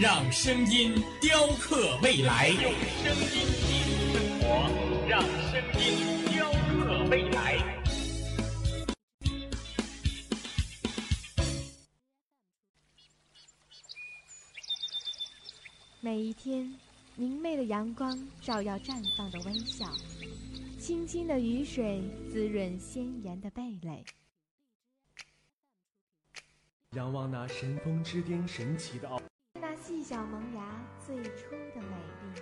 [0.00, 2.50] 让声音雕刻未来。
[2.50, 3.32] 用声音
[3.66, 4.46] 记录生活，
[5.08, 7.58] 让声音雕刻未来。
[16.00, 16.72] 每一天，
[17.16, 19.92] 明媚的阳光照耀绽放的微笑。
[20.78, 24.04] 清清的雨水滋润鲜艳的蓓蕾，
[26.92, 29.26] 仰望那神峰之巅神奇的奥，那
[29.98, 30.62] 细小萌芽
[31.04, 32.40] 最初的美丽，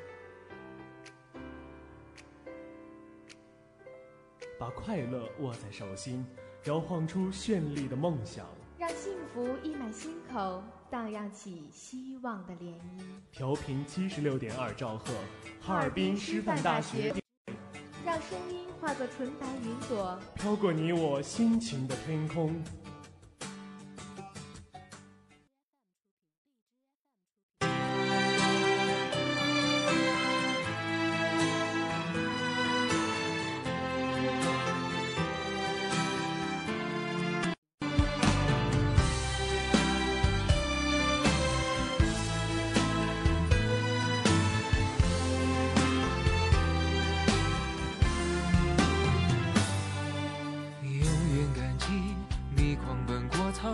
[4.60, 6.22] 把快乐握在手心，
[6.64, 8.44] 摇晃出绚丽的梦想，
[8.76, 13.00] 让幸福溢满心口，荡漾起希望的涟漪。
[13.32, 15.14] 调频七十六点二兆赫，
[15.58, 17.14] 哈尔滨师范大学。
[18.04, 22.62] 让声音化作纯白云朵，飘过你我心情的天空。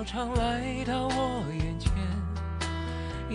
[0.04, 1.92] 常来到我眼前，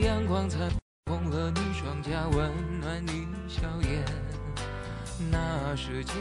[0.03, 0.69] 阳光灿
[1.05, 4.03] 红了你双颊，温暖你笑颜。
[5.31, 6.15] 那时间，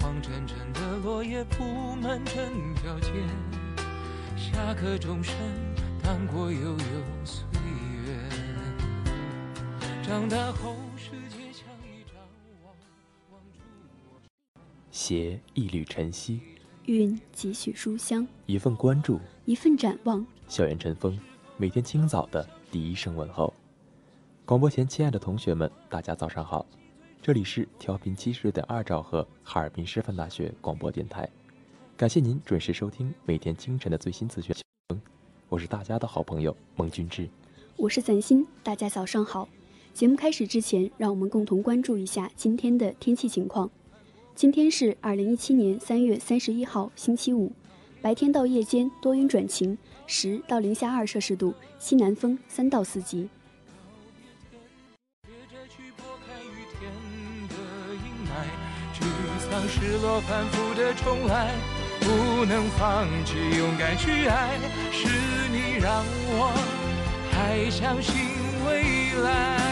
[0.00, 1.64] 黄澄澄的落叶铺
[1.96, 3.12] 满整条街，
[4.36, 5.34] 下课钟声
[6.02, 6.76] 荡过悠悠
[7.24, 7.44] 岁
[8.06, 8.16] 月。
[10.02, 12.16] 长大后，世界像一张
[12.62, 12.72] 网，
[13.30, 13.58] 网住
[14.10, 14.20] 我。
[14.90, 16.40] 携一缕晨曦。
[16.86, 20.24] 蕴几许书香，一份关注，一份展望。
[20.46, 21.18] 校园晨风，
[21.56, 23.52] 每天清早的第一声问候。
[24.44, 26.64] 广播前，亲爱的同学们，大家早上好！
[27.20, 31.28] 这里是调频七十六点二兆赫哈尔滨师范大学广播电台，
[31.96, 34.54] 感谢您准时收听每天清晨的最新资讯。
[35.48, 37.28] 我是大家的好朋友孟君志，
[37.76, 39.48] 我是赞欣，大家早上好。
[39.92, 43.70] 节目开始之前，让我们共同关注一下今天的天气情况。
[44.34, 47.52] 今天是二零一七年三月三十一号，星期五，
[48.02, 53.28] 白天到夜间多云转晴，十到零下二摄氏度，西南风三到四级。
[59.68, 61.54] 失落反复的重来，
[62.00, 64.58] 不能放弃，勇敢去爱，
[64.90, 65.08] 是
[65.50, 66.52] 你让我
[67.30, 68.14] 还相信
[68.66, 69.71] 未来。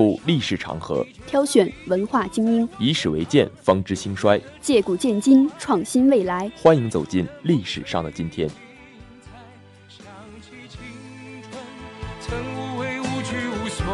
[0.00, 6.50] 故历史长河，挑选文化精英，以史为鉴，方知兴衰；借古鉴今，创新未来。
[6.56, 8.48] 欢迎走进历史上的今天。
[12.18, 13.84] 曾无畏无惧，无所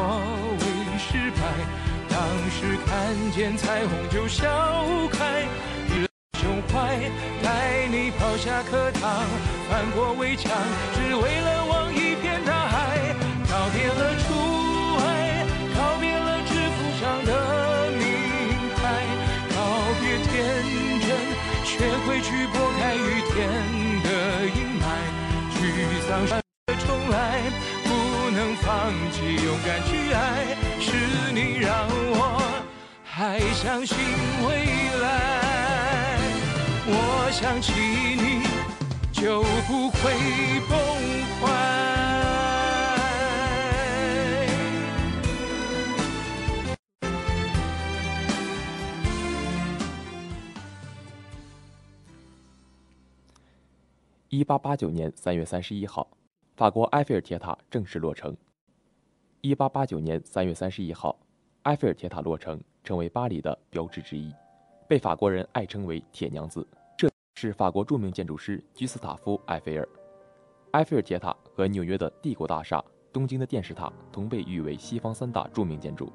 [0.60, 1.42] 谓失败。
[2.08, 2.20] 当
[2.52, 4.46] 时看见彩虹就笑
[5.10, 5.48] 开，
[6.38, 7.00] 胸怀
[7.42, 9.26] 带你跑下课堂，
[9.68, 10.52] 翻过围墙，
[10.94, 11.65] 只为了
[21.78, 23.36] 学会去拨开雨天
[24.02, 24.08] 的
[24.46, 24.82] 阴霾，
[25.52, 25.60] 沮
[26.08, 26.42] 丧的
[26.86, 27.42] 重来，
[27.84, 27.88] 不
[28.30, 30.86] 能放弃，勇敢去爱，是
[31.34, 32.40] 你让我
[33.04, 33.98] 还相信
[34.48, 34.48] 未
[35.02, 35.04] 来。
[36.88, 38.40] 我想起你，
[39.12, 40.55] 就不会
[54.36, 56.06] 一八八九年三月三十一号，
[56.56, 58.36] 法国埃菲尔铁塔正式落成。
[59.40, 61.18] 一八八九年三月三十一号，
[61.62, 64.30] 埃菲尔铁塔落成，成为巴黎的标志之一，
[64.86, 66.68] 被法国人爱称为“铁娘子”。
[66.98, 69.88] 这是法国著名建筑师居斯塔夫·埃菲尔。
[70.72, 72.84] 埃菲尔铁塔和纽约的帝国大厦、
[73.14, 76.12] 东京的电视塔同被誉为西方三大著名建筑。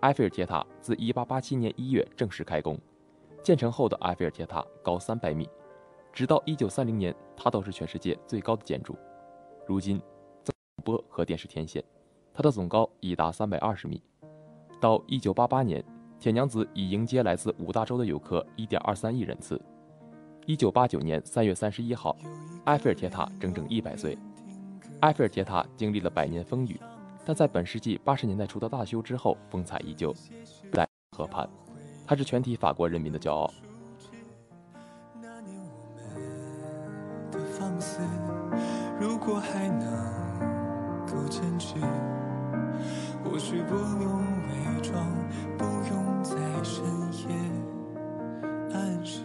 [0.00, 2.78] 埃菲尔铁塔自一八八七年一月正式开工，
[3.42, 5.46] 建成后的埃菲尔铁塔高三百米。
[6.14, 8.96] 直到一九三零年，它都是全世界最高的建筑。
[9.66, 10.00] 如今，
[10.44, 11.82] 增播和电视天线，
[12.32, 14.00] 它的总高已达三百二十米。
[14.80, 15.84] 到一九八八年，
[16.20, 19.60] 铁娘子已迎接来自五大洲的游客一点二三亿人次。
[20.46, 22.16] 一九八九年三月三十一号，
[22.66, 24.16] 埃菲尔铁塔整整一百岁。
[25.00, 26.80] 埃菲尔铁塔经历了百年风雨，
[27.24, 30.14] 但在本世纪八十年代初的大修之后，风采依旧。
[30.70, 31.50] 在河畔，
[32.06, 33.52] 它是全体法国人民的骄傲。
[39.00, 39.90] 如果还能
[41.06, 41.74] 够坚持，
[43.24, 45.06] 或许不用伪装，
[45.58, 46.84] 不用在深
[47.28, 47.34] 夜
[48.72, 49.20] 暗示。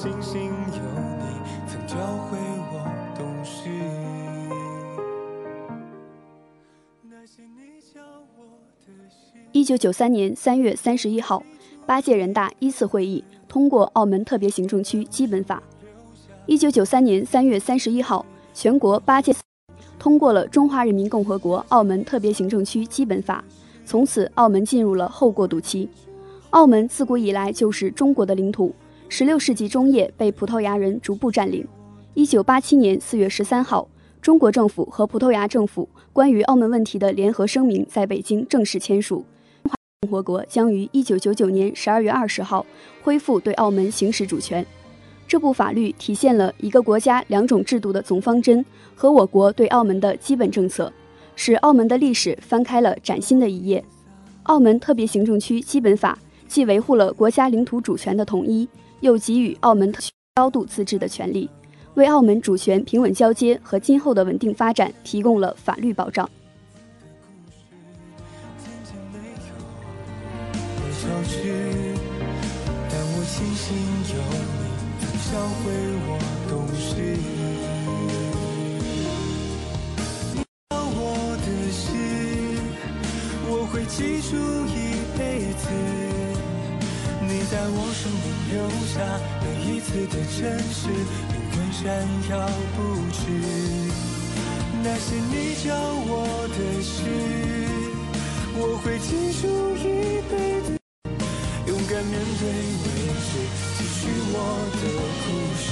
[0.00, 0.50] 庆幸有
[1.18, 1.24] 你
[1.66, 2.38] 曾教会
[2.70, 2.78] 我
[3.16, 3.68] 懂事。
[7.02, 8.00] 那些你教
[8.36, 8.44] 我
[8.86, 9.36] 的事。
[9.50, 11.42] 一九九三年三月三十一号，
[11.84, 15.60] 八届人大一次会议通过《澳门特别行政区基本法》。
[16.46, 18.24] 一九九三年三月三十一号，
[18.54, 19.34] 全国八届
[19.98, 23.44] 通过了《中华人民共和国澳门特别行政区基本法》，
[23.84, 25.88] 从此澳门进入了后过渡期。
[26.50, 28.72] 澳门自古以来就是中国的领土，
[29.10, 31.66] 十六世纪中叶被葡萄牙人逐步占领。
[32.12, 33.88] 一九八七年四月十三号，
[34.20, 39.24] 中国政府和葡萄牙政府关于澳门问题的联合声明在北京正式签署。
[40.02, 42.64] 共和国将于一九九九年十二月二十号
[43.02, 44.64] 恢复对澳门行使主权。
[45.26, 48.64] 这部法律体现了一个国家两种制度的总方针
[48.94, 50.92] 和我国对澳门的基本政策，
[51.34, 53.82] 使澳门的历史翻开了崭新的一页。
[54.44, 58.66] 澳门特别行政区基本法既维护了国家领土主权的统一，
[59.00, 61.48] 又给予澳门特区高度自治的权利，
[61.94, 66.28] 为澳门主权平稳交接和今后的稳定发展提供了法律保障。
[68.58, 71.36] 渐渐没有了交织，
[72.88, 73.66] 但我庆幸
[74.14, 74.16] 有
[74.98, 75.62] 你曾教会
[76.06, 76.08] 我
[76.48, 76.88] 懂事。
[80.34, 80.36] 你
[80.70, 81.02] 教我
[81.44, 81.86] 的事，
[83.48, 84.36] 我会记住
[84.68, 84.76] 一
[85.18, 85.18] 辈
[85.54, 85.97] 子。
[87.50, 88.54] 在我生命留
[88.92, 89.00] 下
[89.40, 90.38] 每一次的真
[90.70, 90.80] 实，
[91.32, 91.80] 永远闪
[92.28, 92.32] 耀
[92.76, 92.78] 不
[93.10, 93.18] 止。
[94.84, 95.32] 那些你
[95.64, 95.66] 教
[96.06, 96.12] 我
[96.52, 96.94] 的事。
[98.60, 99.08] 我会记
[99.40, 99.42] 住
[99.78, 100.68] 一辈子，
[101.66, 102.42] 勇敢面对
[102.84, 102.86] 未
[103.24, 103.30] 知，
[103.78, 104.36] 继续我
[104.74, 104.84] 的
[105.24, 105.66] 故事。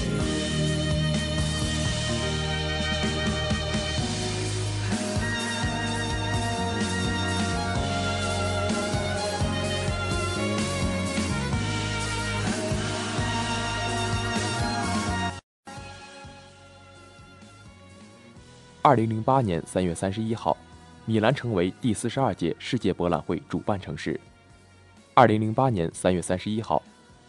[18.86, 20.56] 二零零八年三月三十一号，
[21.06, 24.20] 米兰成为第四十二届世界博览会主办城市。
[25.12, 26.80] 二零零八年三月三十一号，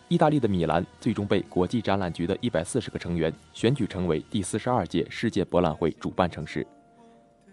[0.08, 6.64] 意大利的米兰最终被国际展览局的一百四十个成员选举成为第四十二届世界博览会主办城市。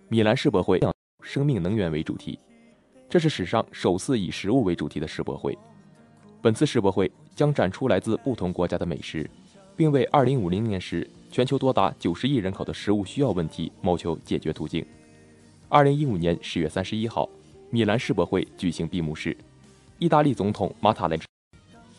[0.09, 0.87] 米兰世博会以
[1.23, 2.39] 生命能源为主题，
[3.09, 5.57] 这是史上首次以食物为主题的世博会。
[6.43, 9.27] 本次世博会将展出来自不同国家的美食，
[9.75, 14.87] 并为二零五零年时全球多达九十亿人口的食物需要问题谋求解决途径。
[15.69, 17.29] 二零一五年十月三十一号，
[17.71, 19.37] 米兰世博会举行闭幕式，
[19.99, 21.19] 意大利总统马塔雷。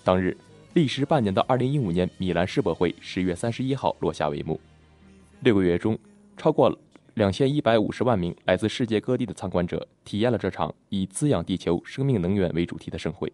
[0.05, 0.37] 当日，
[0.73, 4.57] 历时半年的二零一五年米兰世博会十月三十一号落下帷幕。
[5.41, 5.99] 六个月中，
[6.37, 6.73] 超过
[7.15, 13.29] 两千一百五十万名来自世界各地的参观者体验了这场以滋养地球、生命能源为主题的盛会。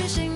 [0.00, 0.29] 是谁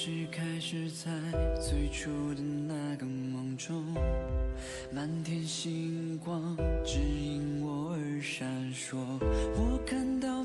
[0.00, 1.10] 是开始在
[1.60, 3.82] 最初的那个梦中，
[4.92, 8.96] 满天星光指引我而闪烁。
[9.56, 10.44] 我看到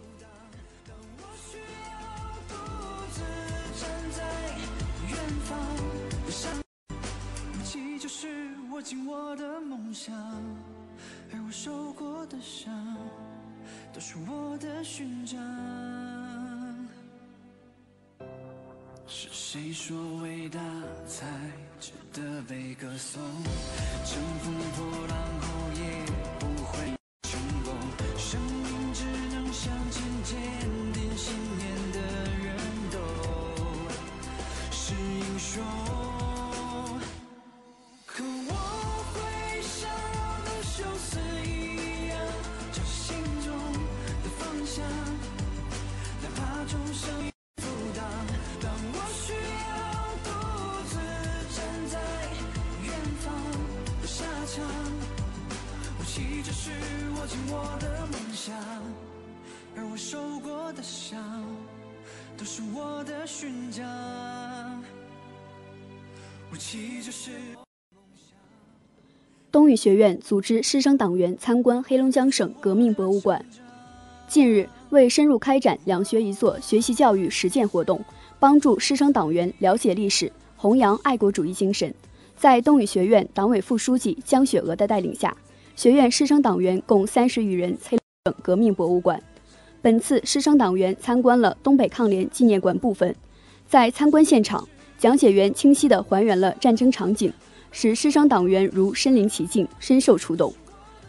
[69.51, 73.45] 东语学院组织师生党员参观黑龙江省革命博物馆。
[74.27, 78.03] 近日，为深入开展两学一做学习教育实践活动，
[78.37, 81.93] 帮助师生党员了解历史、弘扬爱国主义精神，
[82.35, 85.35] 在东语学院党委副书记江雪娥的带领下，
[85.77, 89.21] 学院师生党员共三十余人黑龙江省革命博物馆。
[89.81, 93.15] 本次师生党员参观了东北抗联纪念馆部分，
[93.67, 94.67] 在参观现场，
[95.01, 97.33] 讲解员清晰地还原了战争场景。
[97.71, 100.53] 使师生党员如身临其境，深受触动。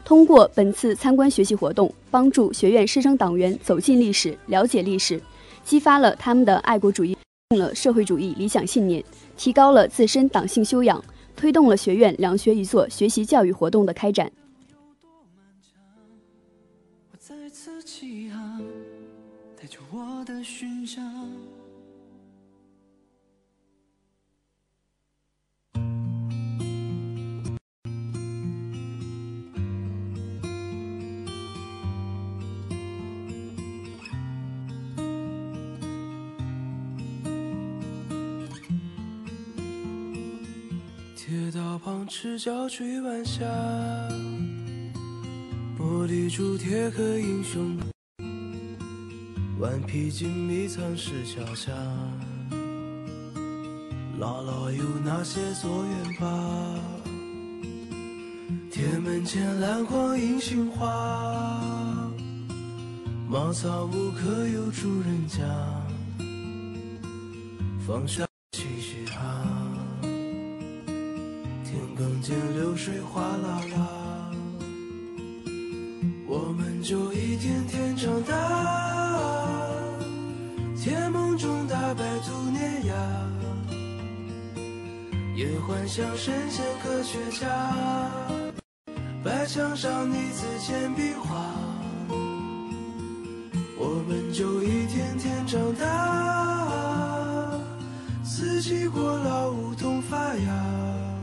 [0.02, 5.20] 通过本次参观学习活动，帮助学院师生党员走进历史，了解历史，
[5.62, 7.14] 激发了他们的爱国主义，
[7.50, 9.04] 定了社会主义理想信念，
[9.37, 11.04] 提高了自身党性修养，
[11.37, 14.32] 推动了学院两学一做学习教育活动的开展。
[17.11, 18.62] 我再次起航，
[19.61, 21.21] 带着我的勋章。
[41.14, 43.45] 铁道旁赤脚追晚霞，
[45.78, 47.78] 玻璃珠铁刻英雄，
[49.61, 51.71] 顽皮筋迷藏石桥下。
[54.19, 56.78] 姥姥有那些作业吧？
[58.71, 62.11] 铁门前篮筐银杏花，
[63.28, 65.45] 茅草屋可有住人家？
[67.87, 68.26] 放下
[98.62, 101.21] 四季过老，梧桐发芽。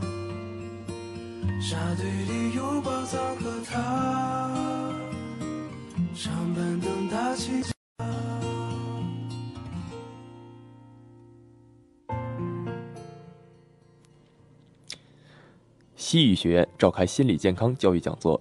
[1.58, 4.90] 沙堆里有宝藏和他，
[6.14, 7.62] 长板凳搭起。
[15.96, 18.38] 西语学院召开心理健康教育讲座。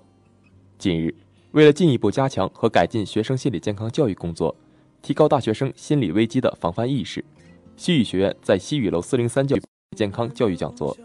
[0.78, 1.16] 近日，
[1.52, 4.54] 为了进一步加强和改进学生心理健康教育工作，
[5.02, 7.24] 提高大学生心理危机的防范意识，
[7.80, 9.62] 西语学院在西语楼四零三教育
[9.96, 10.96] 健康教育讲座。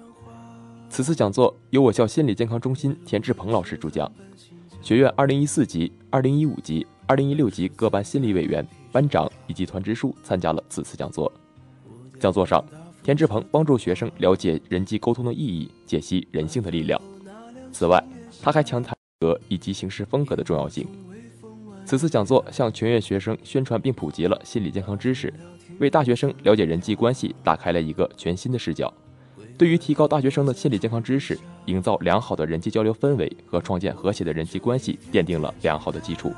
[0.91, 4.11] 此次讲座由我校心理健康中心田志鹏老师主讲，
[4.83, 11.33] 学院二零一四级、二零一五级、二零一六级各班心理委员、班长以及团支书参加了此次讲座。
[12.19, 12.61] 讲座上，
[13.05, 17.01] 田志鹏帮助学生了解人际沟通的意义，解析人性的力量。
[17.71, 18.05] 此外，
[18.43, 20.89] 他还强谈格以及行事风格的重要性。
[21.85, 25.33] 此次讲座向全院学生宣传并普及了心理健康知识，
[25.79, 28.93] 为大学生了解人际关系打开了一个全新的视角。
[29.57, 36.33] 对于提高大学生的心理健康知识，营造良好的人际交流氛围和创建和谐的人际关系，奠定了良好的基础。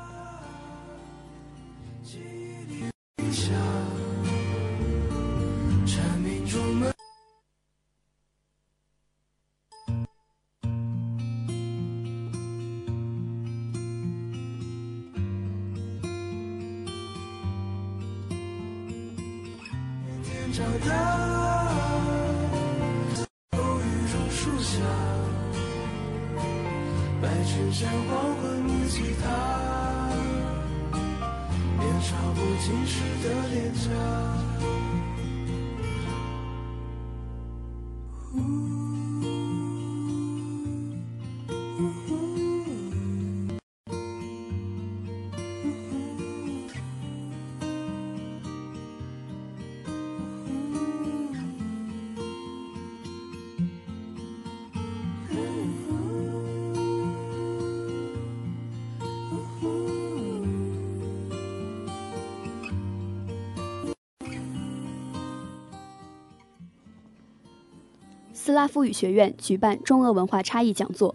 [68.47, 71.13] 斯拉夫语学院举办中俄文化差异讲座。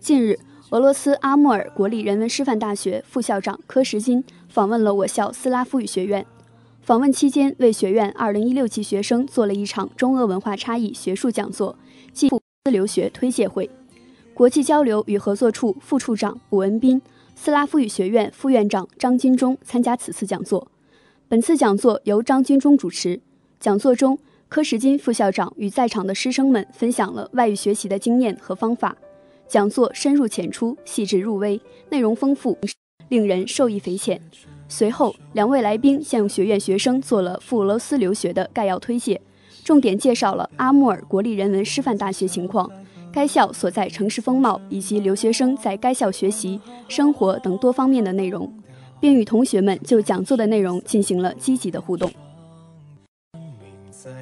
[0.00, 0.36] 近日，
[0.70, 6.26] 俄罗斯阿穆尔国立人文师范大学副校长柯什金访问了我校斯拉夫语学院。
[6.82, 11.78] 访问期间，为学院2016级学生做了一场中俄文化差异学术讲座
[12.12, 12.28] 暨
[12.68, 13.70] 留学推介会。
[14.34, 17.00] 国际交流与合作处副处长卜文斌、
[17.36, 20.66] 斯拉夫语学院副院长张金忠参加此次讲座。
[21.28, 23.20] 本次讲座由张金忠主持。
[23.60, 24.18] 讲座中，
[24.48, 28.96] 柯什金副校长与在场的师生们分享了外语学习的经验和方法，
[29.46, 32.56] 讲座深入浅出、细致入微，内容丰富，
[33.10, 34.18] 令人受益匪浅。
[34.66, 39.20] 随后，两位来宾向学院学生做了赴俄罗斯留学的概要推介，
[39.62, 42.70] 重点介绍了阿穆尔国立人文师范大学情况、
[43.12, 46.58] 该校所在城市风貌以及留学生在该校学习、
[46.88, 48.50] 生活等多方面的内容，
[48.98, 52.10] 并与同学们就讲座的内容进行了积极的互动。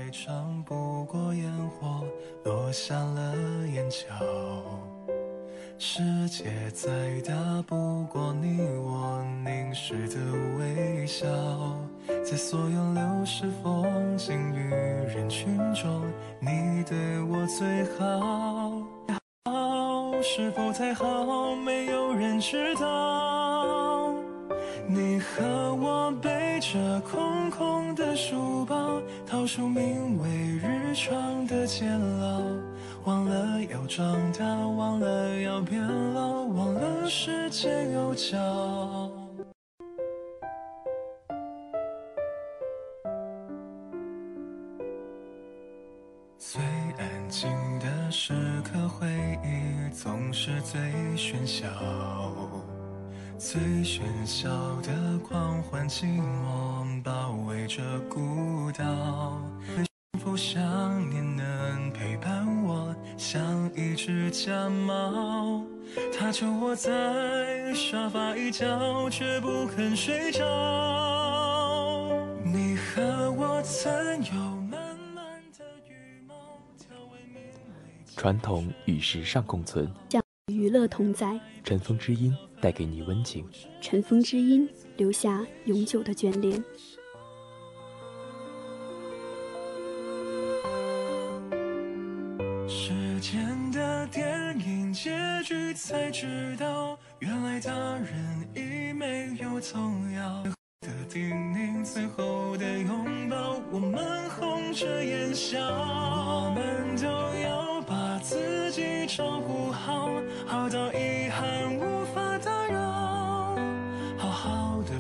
[0.07, 2.05] 再长不过烟火
[2.45, 3.35] 落下了
[3.67, 4.07] 眼角，
[5.79, 6.89] 世界再
[7.23, 7.35] 大
[7.67, 10.15] 不过你我凝视的
[10.61, 11.27] 微笑，
[12.25, 14.71] 在所有流逝风景与
[15.13, 16.05] 人群中，
[16.39, 18.21] 你对我最好
[19.45, 20.23] 好。
[20.23, 24.06] 是否太好，没有人知道。
[26.73, 32.43] 这空空的书包，逃出名为日常的监牢，
[33.05, 35.81] 忘了要长大，忘了要变
[36.13, 39.06] 老，忘了时间有脚。
[54.47, 59.43] 喧嚣的狂欢，寂寞包围着孤岛。
[59.67, 59.85] 是
[60.21, 63.43] 否想念能陪伴我，像
[63.75, 65.65] 一只假猫？
[66.17, 70.45] 它就窝在沙发一角，却不肯睡着。
[72.45, 73.93] 你和我曾
[74.27, 74.33] 有
[74.71, 76.35] 满满的羽毛，
[76.79, 78.15] 调味美味。
[78.15, 79.93] 传统与时尚共存，
[80.47, 83.45] 娱乐同在，尘封之音带给你温情，
[83.81, 86.63] 尘封之音留下永久的眷恋。
[92.69, 95.11] 时间的电影结
[95.45, 100.43] 局才知道，原来大人已没有童谣。
[100.81, 105.59] 的叮咛，最后的拥抱，我们红着眼笑。
[105.59, 107.07] 我们都
[107.41, 110.11] 要把自己照顾好，
[110.47, 111.96] 好到遗憾无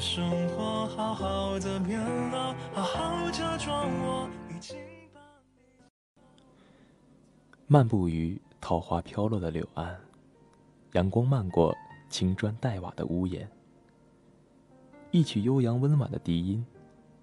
[0.06, 4.76] 生活，好好的变老，好好假装我已经
[5.12, 6.22] 把你。
[7.66, 9.98] 漫步于桃花飘落的柳岸，
[10.92, 11.76] 阳光漫过
[12.08, 13.50] 青砖黛瓦的屋檐。
[15.10, 16.64] 一曲悠扬温婉的笛音，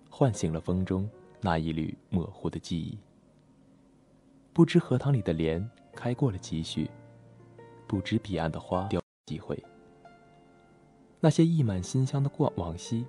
[0.10, 2.98] 唤醒了风中那一缕模糊的记忆。
[4.52, 6.92] 不知荷塘里的莲开过了几许，
[7.88, 9.58] 不知彼岸的花凋几回。
[11.24, 13.06] 那些溢满馨香的过往昔，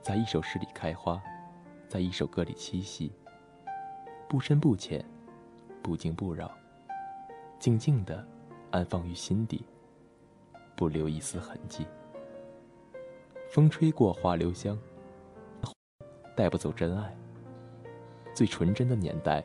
[0.00, 1.22] 在一首诗里开花，
[1.86, 3.12] 在一首歌里栖息。
[4.28, 5.04] 不深不浅，
[5.80, 6.50] 不惊不扰，
[7.60, 8.26] 静静地
[8.72, 9.64] 安放于心底。
[10.74, 11.86] 不留一丝痕迹。
[13.48, 14.76] 风吹过花留香，
[16.34, 17.16] 带不走真爱。
[18.34, 19.40] 最纯真的年代，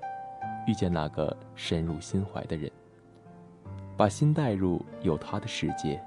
[0.65, 2.71] 遇见那个深入心怀的人，
[3.95, 6.03] 把心带入有他的世界。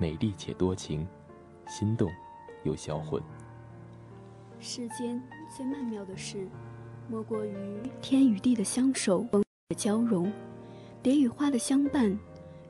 [0.00, 1.04] 美丽且多情，
[1.66, 2.08] 心动
[2.62, 3.20] 又销魂。
[4.60, 5.20] 世间
[5.54, 6.46] 最曼妙的事，
[7.08, 10.32] 莫过于天与地的相守，风的交融，
[11.02, 12.16] 蝶与花的相伴，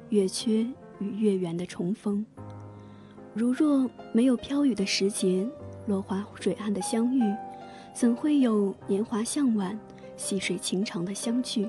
[0.09, 0.67] 月缺
[1.01, 2.25] 与月圆的重逢。
[3.35, 5.47] 如若没有飘雨的时节，
[5.87, 7.23] 落花水岸的相遇，
[7.93, 9.79] 怎会有年华向晚、
[10.17, 11.69] 细水情长的相聚？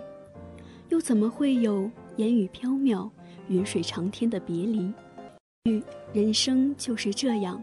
[0.88, 3.10] 又怎么会有烟雨飘渺、
[3.50, 4.91] 云水长天的别离？
[6.12, 7.62] 人生就是这样，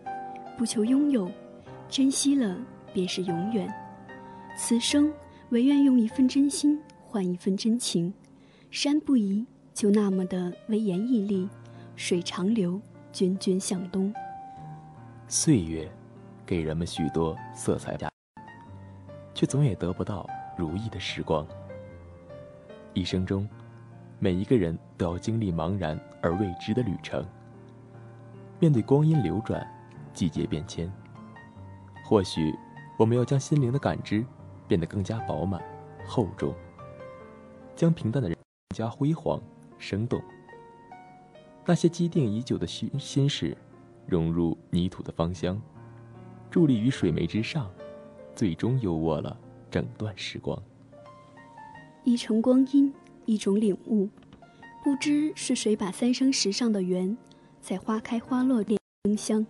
[0.56, 1.30] 不求拥有，
[1.88, 2.56] 珍惜了
[2.92, 3.72] 便是永远。
[4.56, 5.12] 此生
[5.50, 8.12] 唯愿用一份真心换一份真情，
[8.70, 11.48] 山不移，就那么的威严屹立；
[11.96, 12.80] 水长流，
[13.12, 14.14] 涓涓向东。
[15.26, 15.90] 岁月，
[16.46, 17.98] 给人们许多色彩，
[19.34, 21.44] 却总也得不到如意的时光。
[22.94, 23.48] 一生中，
[24.20, 27.26] 每一个人都要经历茫然而未知的旅程。
[28.58, 29.66] 面对光阴流转，
[30.14, 30.90] 季节变迁，
[32.02, 32.54] 或许
[32.98, 34.24] 我们要将心灵的感知
[34.66, 35.62] 变得更加饱满、
[36.06, 36.54] 厚重，
[37.74, 38.38] 将平淡的人
[38.70, 39.38] 更加辉煌、
[39.78, 40.22] 生动。
[41.66, 43.54] 那些积淀已久的心心事，
[44.06, 45.60] 融入泥土的芳香，
[46.50, 47.70] 伫立于水湄之上，
[48.34, 49.38] 最终优渥了
[49.70, 50.60] 整段时光。
[52.04, 52.94] 一程光阴，
[53.26, 54.08] 一种领悟，
[54.82, 57.18] 不知是谁把三生石上的缘。
[57.66, 59.46] 在花开花落恋生香，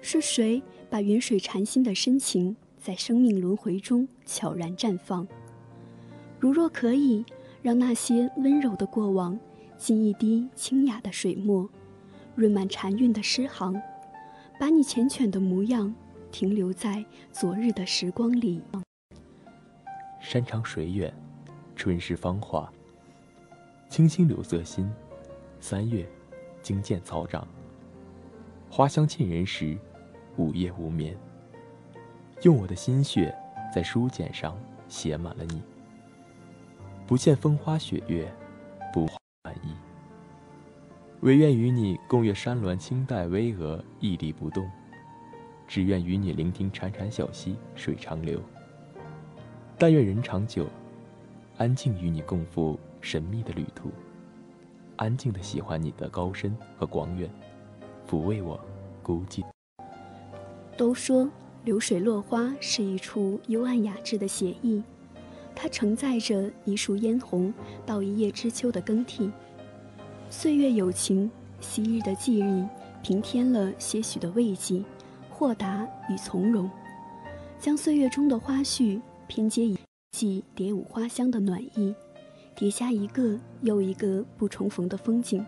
[0.00, 5.24] 是谁把云水禅心的深情在生命轮回中悄然绽放？
[6.40, 7.24] 如若可以
[7.62, 9.38] 让那些温柔的过往，
[9.76, 11.70] 浸一滴清雅的水墨，
[12.34, 13.80] 润满禅韵的诗行，
[14.58, 15.94] 把你缱绻的模样
[16.32, 18.60] 停留在昨日的时光里。
[20.18, 21.14] 山长水远，
[21.76, 22.68] 春时芳华，
[23.88, 24.90] 青青柳色新，
[25.60, 26.04] 三月。
[26.62, 27.46] 经见草长，
[28.70, 29.76] 花香沁人时，
[30.36, 31.16] 午夜无眠。
[32.42, 33.34] 用我的心血，
[33.74, 34.56] 在书简上
[34.88, 35.62] 写满了你。
[37.06, 38.30] 不见风花雪月，
[38.92, 39.08] 不
[39.42, 39.74] 满意。
[41.20, 44.70] 唯愿与你共阅山峦清黛巍峨，屹立不动。
[45.66, 48.40] 只愿与你聆听潺潺小溪水长流。
[49.76, 50.66] 但愿人长久，
[51.56, 53.90] 安静与你共赴神秘的旅途。
[54.98, 57.28] 安静的喜欢你的高深和广远，
[58.08, 58.60] 抚慰我
[59.02, 59.44] 孤寂。
[60.76, 61.28] 都说
[61.64, 64.82] 流水落花是一处幽暗雅致的写意，
[65.54, 67.52] 它承载着一树嫣红
[67.86, 69.30] 到一叶知秋的更替。
[70.30, 71.30] 岁月有情，
[71.60, 72.66] 昔日的记忆
[73.02, 74.84] 平添了些许的慰藉、
[75.30, 76.70] 豁达与从容，
[77.58, 79.78] 将岁月中的花絮拼接一
[80.10, 81.94] 季蝶舞花香的暖意。
[82.58, 85.46] 叠加一个又一个不重逢的风景，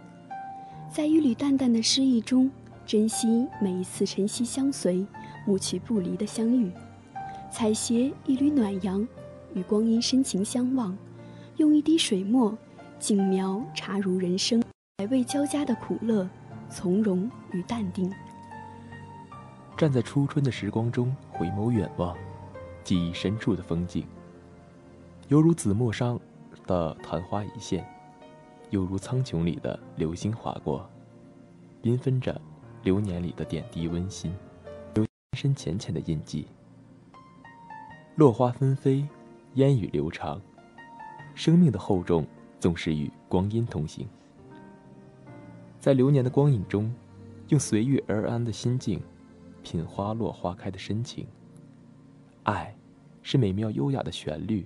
[0.88, 2.48] 在一缕淡淡的诗意中，
[2.86, 5.04] 珍惜每一次晨曦相随、
[5.44, 6.70] 暮去不离的相遇，
[7.50, 9.04] 采撷一缕暖阳，
[9.54, 10.96] 与光阴深情相望，
[11.56, 12.56] 用一滴水墨，
[13.00, 14.62] 静描茶如人生，
[14.98, 16.30] 百味交加的苦乐、
[16.68, 18.08] 从容与淡定。
[19.76, 22.16] 站在初春的时光中，回眸远望，
[22.84, 24.06] 记忆深处的风景，
[25.26, 26.16] 犹如紫陌上。
[26.70, 27.84] 的昙花一现，
[28.70, 30.88] 犹如苍穹里的流星划过，
[31.82, 32.40] 缤纷着
[32.84, 34.32] 流年里的点滴温馨，
[34.94, 35.04] 留
[35.36, 36.46] 深浅浅的印记。
[38.14, 39.04] 落花纷飞，
[39.54, 40.40] 烟雨流长，
[41.34, 42.24] 生命的厚重
[42.60, 44.06] 总是与光阴同行。
[45.80, 46.94] 在流年的光影中，
[47.48, 49.02] 用随遇而安的心境，
[49.64, 51.26] 品花落花开的深情。
[52.44, 52.72] 爱，
[53.22, 54.64] 是美妙优雅的旋律。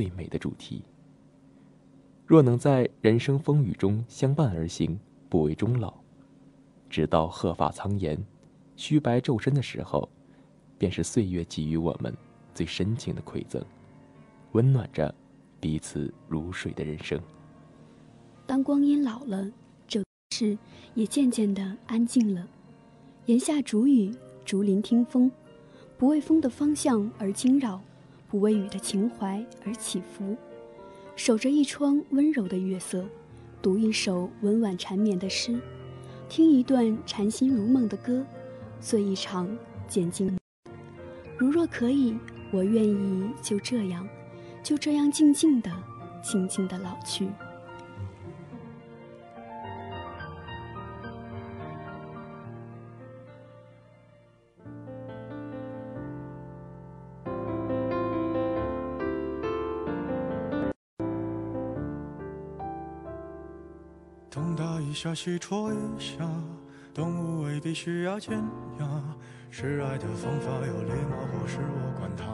[0.00, 0.82] 最美的主题。
[2.24, 5.92] 若能在人生风雨中相伴而行，不为终老，
[6.88, 8.18] 直到鹤发苍颜、
[8.76, 10.08] 须白昼身的时候，
[10.78, 12.16] 便是岁月给予我们
[12.54, 13.62] 最深情的馈赠，
[14.52, 15.14] 温暖着
[15.60, 17.20] 彼此如水的人生。
[18.46, 19.52] 当光阴老了，
[19.86, 20.56] 这世
[20.94, 22.48] 也渐渐的安静了。
[23.26, 24.14] 檐下竹雨，
[24.46, 25.30] 竹林听风，
[25.98, 27.82] 不为风的方向而惊扰。
[28.30, 30.36] 不为雨的情怀而起伏，
[31.16, 33.04] 守着一窗温柔的月色，
[33.60, 35.58] 读一首温婉缠绵的诗，
[36.28, 38.24] 听一段禅心如梦的歌，
[38.80, 39.48] 醉一场
[39.88, 40.38] 渐静。
[41.36, 42.16] 如若可以，
[42.52, 44.08] 我愿意就这样，
[44.62, 45.70] 就这样静静的、
[46.22, 47.28] 静静的老去。
[64.30, 66.18] 东打一下，西戳一下，
[66.94, 68.38] 动物未必需要尖
[68.78, 68.86] 牙，
[69.50, 72.24] 示爱的方法有礼貌或是我管它。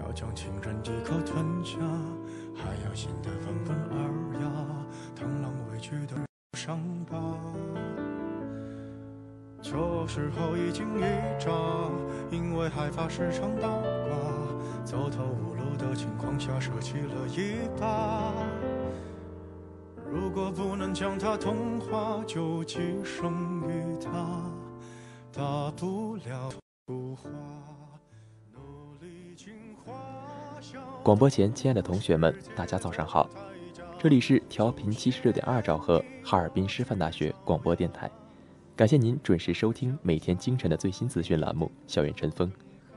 [0.00, 1.78] 要将情人一口吞下，
[2.54, 4.00] 还要显得温文尔
[4.40, 4.46] 雅，
[5.18, 6.14] 螳螂委屈的
[6.56, 6.78] 伤
[7.10, 7.18] 疤。
[9.60, 11.02] 这时候一惊一
[11.40, 11.50] 乍，
[12.30, 18.32] 因为害怕时常倒挂，走投无路的情况下舍弃了一把。
[20.12, 24.10] 如果不能将它同化，就寄生于它，
[25.32, 26.50] 大不了
[26.84, 27.30] 不化。
[28.52, 28.58] 努
[29.00, 29.94] 力进化。
[31.04, 33.30] 广播前，亲爱的同学们，大家早上好，
[34.00, 38.10] 这里是调频七十六点二兆赫哈尔滨师范大学广播电台，
[38.74, 42.48] 感谢您准时收听每天清晨的最新资讯栏目《校园晨风》，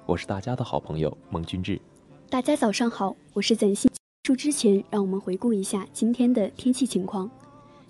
[0.07, 1.79] 我是大家的好朋友孟君志。
[2.27, 3.91] 大家早上好，我是简心。
[4.25, 7.29] 述之前，让我们回顾一下今天的天气情况。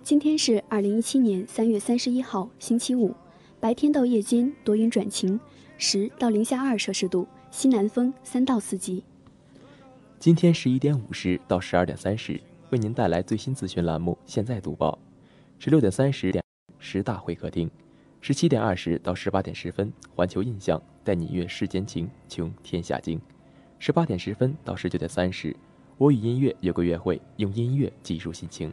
[0.01, 3.13] 今天是二零一七年三月三十一号，星期五，
[3.59, 5.39] 白天到夜间多云转晴，
[5.77, 9.03] 十到零下二摄氏度，西南风三到四级。
[10.17, 12.41] 今天十一点五十到十二点三十，
[12.71, 14.97] 为您带来最新资讯栏目《现在读报》；
[15.63, 16.43] 十六点三十点
[16.79, 17.69] 十大会客厅；
[18.21, 23.19] 十七点二十到十八点十分，环球印象带你阅世间情，穷天下经；
[23.77, 25.55] 十八点十分到十九点三十。
[25.97, 28.71] 我与音乐有个约会，用音乐记述心情。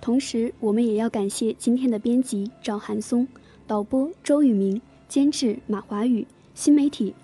[0.00, 3.26] 同时，我们也要感谢今天的编辑赵寒松、
[3.66, 7.14] 导播周宇明、监制马华宇、新媒体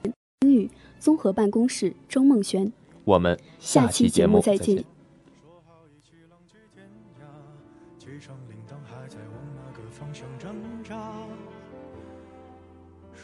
[0.40, 2.72] 英语综合办公室周梦璇。
[3.04, 4.84] 我们下期节目再见。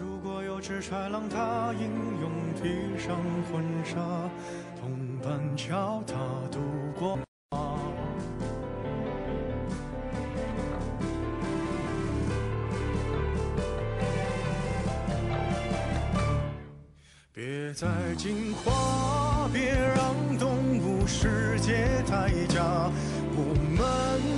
[0.00, 2.30] 如果有只豺狼，它英勇
[2.62, 3.16] 披上
[3.50, 3.96] 婚纱，
[4.80, 6.14] 同伴教他
[6.52, 6.60] 度
[6.96, 7.18] 过。
[17.32, 22.88] 别再进化，别让动物世界太假，
[23.34, 24.37] 我们